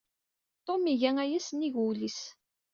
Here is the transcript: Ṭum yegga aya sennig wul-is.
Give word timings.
Ṭum 0.65 0.83
yegga 0.89 1.11
aya 1.23 1.39
sennig 1.41 1.75
wul-is. 1.81 2.21